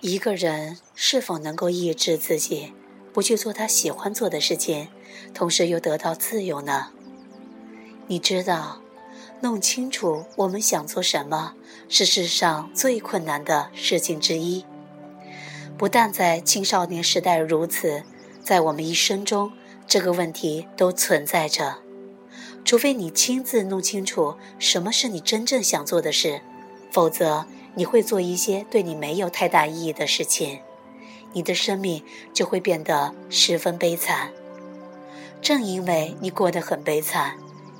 [0.00, 2.74] 一个人是否能够抑制自己，
[3.14, 4.88] 不去做他喜欢做的事情，
[5.32, 6.88] 同时又得到自由呢？
[8.06, 8.82] 你知道，
[9.40, 11.54] 弄清楚我们想做什么，
[11.88, 14.64] 是世上最困难的事情之一。
[15.78, 18.02] 不但在青少年时代如此，
[18.42, 19.50] 在我们一生中，
[19.86, 21.78] 这个问题都存在着。
[22.66, 26.42] 除非你亲自弄清楚什么是你真正想做的事，
[26.90, 27.46] 否则
[27.76, 30.58] 你会做一些对你没有太大意义的事情，
[31.32, 34.32] 你的生命就会变得十分悲惨。
[35.40, 37.36] 正因为你过得很悲惨，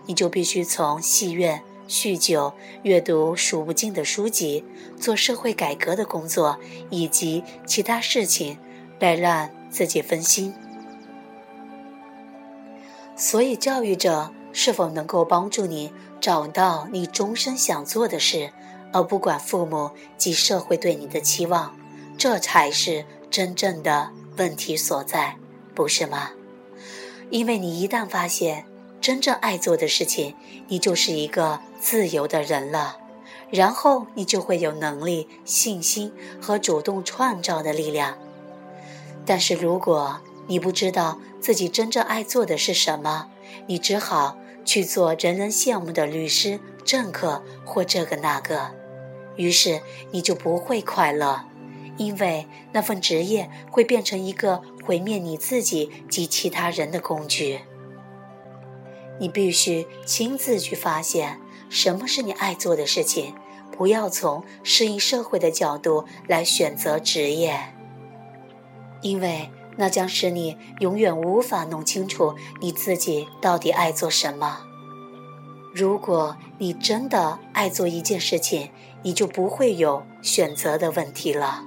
[0.06, 1.62] 你就必须从戏院。
[1.88, 4.64] 酗酒、阅读数不尽的书籍、
[4.98, 6.58] 做社会改革的工作
[6.90, 8.58] 以及其他事情，
[8.98, 10.52] 来让自己分心。
[13.14, 18.50] 所以，教育者是否能够帮助你找到你终身想做的事，
[18.92, 21.76] 而不管父母及社会对你的期望，
[22.16, 25.36] 这才是真正的问题所在，
[25.74, 26.30] 不是吗？
[27.30, 28.66] 因为你一旦发现。
[28.98, 30.34] 真正爱做的事情，
[30.66, 32.96] 你就是一个自由的人了，
[33.50, 38.18] 然后你就会有能力、信心和主动创造的力量。
[39.24, 43.28] 但是如果你不知道自己真正爱做的是什么，
[43.68, 48.72] 你只好去做人人羡慕的律师、政客或这个那个，
[49.36, 51.46] 于是你就不会快乐，
[51.96, 57.60] 因为那份职业会变成一个毁灭你自己及其他人的工具。
[59.18, 63.34] 你必须亲自去发现什么是你爱做的事情，
[63.72, 67.58] 不要从适应社会的角度来选择职业，
[69.00, 74.60] 因为那将使你永远无法弄清楚你自己到底爱做什么。
[75.74, 78.70] 如果你真的爱做一件事情，
[79.02, 81.64] 你就不会有选择的问题了。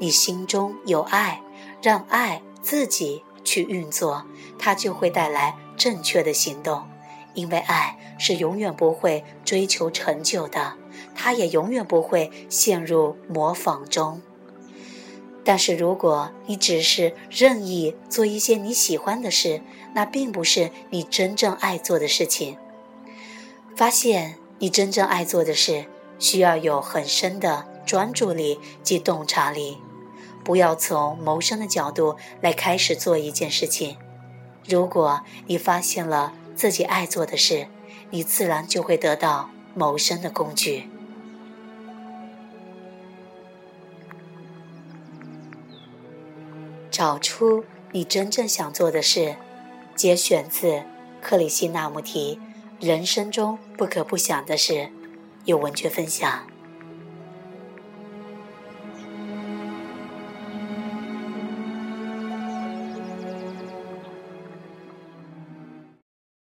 [0.00, 1.42] 你心中有爱，
[1.82, 4.24] 让爱自己去运作，
[4.58, 5.56] 它就会带来。
[5.78, 6.84] 正确的行动，
[7.34, 10.72] 因为爱是永远不会追求成就的，
[11.14, 14.22] 它也永远不会陷入模仿中。
[15.48, 19.62] 但是，如果你只是任意做一些你喜欢的事，
[19.94, 22.58] 那并不是你真正爱做的事情。
[23.76, 25.84] 发现你真正爱做的事，
[26.18, 29.78] 需要有很深的专注力及洞察力。
[30.42, 33.96] 不要从谋生的角度来开始做一件事情。
[34.68, 37.68] 如果你发现了自己爱做的事，
[38.10, 40.88] 你自然就会得到谋生的工具。
[46.96, 47.62] 找出
[47.92, 49.36] 你真正想做的事，
[49.94, 50.82] 节选自
[51.20, 52.40] 克里希那穆提
[52.86, 54.72] 《人生中不可不想的事》，
[55.44, 56.46] 有文学分享。